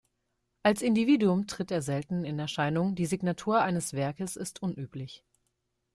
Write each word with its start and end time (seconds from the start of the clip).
Als 0.63 0.81
Individuum 0.81 1.45
tritt 1.45 1.69
er 1.69 1.83
selten 1.83 2.23
in 2.25 2.39
Erscheinung, 2.39 2.95
die 2.95 3.05
Signatur 3.05 3.61
eines 3.61 3.93
Werkes 3.93 4.35
ist 4.35 4.59
unüblich. 4.63 5.23